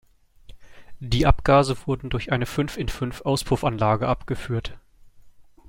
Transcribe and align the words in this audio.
Die 0.99 1.27
Abgase 1.27 1.77
wurden 1.85 2.09
durch 2.09 2.31
eine 2.31 2.47
Fünf-in-Fünf-Auspuffanlage 2.47 4.07
abgeführt. 4.07 4.79